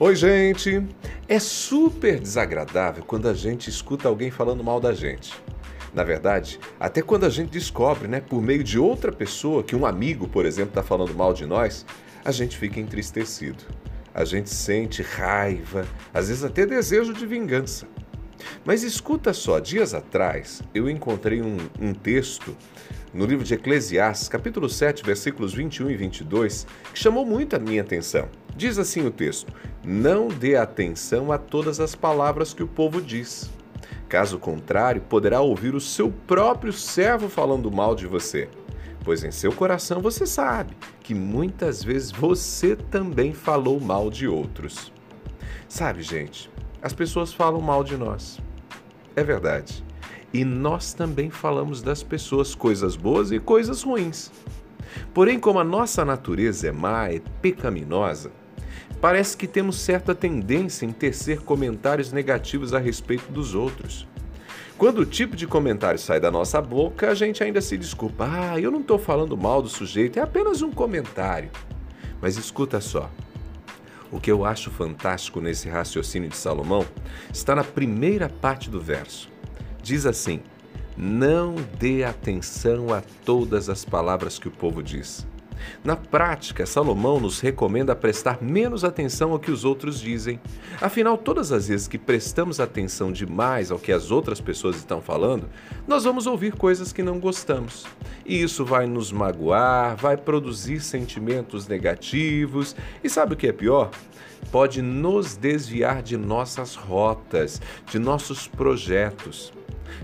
[0.00, 0.84] Oi, gente!
[1.28, 5.32] É super desagradável quando a gente escuta alguém falando mal da gente.
[5.94, 9.86] Na verdade, até quando a gente descobre, né, por meio de outra pessoa, que um
[9.86, 11.86] amigo, por exemplo, está falando mal de nós,
[12.24, 13.62] a gente fica entristecido.
[14.12, 17.86] A gente sente raiva, às vezes até desejo de vingança.
[18.64, 22.56] Mas escuta só, dias atrás eu encontrei um, um, texto
[23.12, 27.80] no livro de Eclesiastes, capítulo 7, versículos 21 e 22, que chamou muito a minha
[27.80, 28.28] atenção.
[28.56, 29.52] Diz assim o texto:
[29.86, 33.50] Não dê atenção a todas as palavras que o povo diz.
[34.08, 38.48] Caso contrário, poderá ouvir o seu próprio servo falando mal de você.
[39.04, 44.90] Pois em seu coração você sabe que muitas vezes você também falou mal de outros.
[45.68, 48.40] Sabe, gente, as pessoas falam mal de nós.
[49.14, 49.84] É verdade.
[50.32, 54.32] E nós também falamos das pessoas coisas boas e coisas ruins.
[55.12, 58.32] Porém, como a nossa natureza é má, e pecaminosa,
[59.00, 64.06] parece que temos certa tendência em tecer comentários negativos a respeito dos outros.
[64.76, 68.28] Quando o tipo de comentário sai da nossa boca, a gente ainda se desculpa.
[68.28, 71.50] Ah, eu não estou falando mal do sujeito, é apenas um comentário.
[72.20, 73.10] Mas escuta só.
[74.10, 76.84] O que eu acho fantástico nesse raciocínio de Salomão
[77.32, 79.34] está na primeira parte do verso
[79.84, 80.40] diz assim:
[80.96, 85.26] Não dê atenção a todas as palavras que o povo diz.
[85.82, 90.40] Na prática, Salomão nos recomenda prestar menos atenção ao que os outros dizem.
[90.80, 95.48] Afinal, todas as vezes que prestamos atenção demais ao que as outras pessoas estão falando,
[95.86, 97.86] nós vamos ouvir coisas que não gostamos.
[98.24, 103.90] E isso vai nos magoar, vai produzir sentimentos negativos e sabe o que é pior?
[104.50, 107.60] Pode nos desviar de nossas rotas,
[107.90, 109.52] de nossos projetos.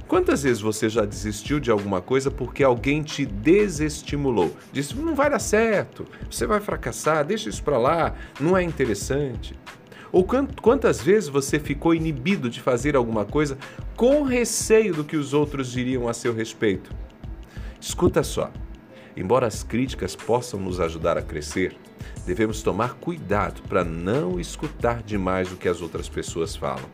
[0.07, 4.57] Quantas vezes você já desistiu de alguma coisa porque alguém te desestimulou?
[4.73, 9.59] Disse: não vai dar certo, você vai fracassar, deixa isso para lá, não é interessante.
[10.13, 13.57] Ou quantas vezes você ficou inibido de fazer alguma coisa
[13.95, 16.91] com receio do que os outros diriam a seu respeito?
[17.81, 18.51] Escuta só.
[19.17, 21.77] Embora as críticas possam nos ajudar a crescer,
[22.27, 26.89] devemos tomar cuidado para não escutar demais o que as outras pessoas falam.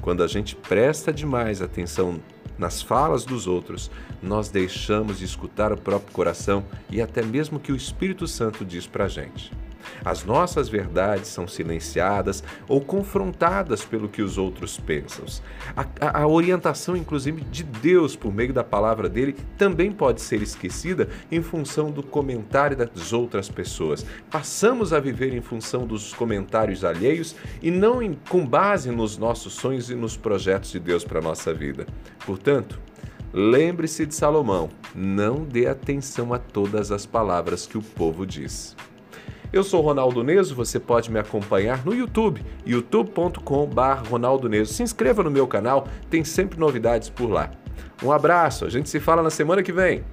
[0.00, 2.20] Quando a gente presta demais atenção
[2.58, 3.90] nas falas dos outros,
[4.22, 8.64] nós deixamos de escutar o próprio coração e até mesmo o que o Espírito Santo
[8.64, 9.52] diz para a gente.
[10.04, 15.24] As nossas verdades são silenciadas ou confrontadas pelo que os outros pensam.
[15.76, 21.08] A, a, orientação, inclusive, de Deus por meio da palavra dele também pode ser esquecida
[21.30, 24.04] em função do comentário das outras pessoas.
[24.30, 29.54] Passamos a viver em função dos comentários alheios e não em, com base nos nossos
[29.54, 31.86] sonhos e nos projetos de Deus para a nossa vida.
[32.24, 32.80] Portanto,
[33.32, 38.74] Lembre-se de Salomão, não dê atenção a todas as palavras que o povo diz.
[39.50, 44.74] Eu sou Ronaldo Neso, você pode me acompanhar no YouTube, youtube.com.br Ronaldo Neso.
[44.74, 47.50] Se inscreva no meu canal, tem sempre novidades por lá.
[48.02, 50.04] Um abraço, a gente se fala na semana que vem.